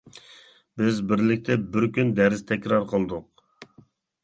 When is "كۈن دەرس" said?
1.99-2.43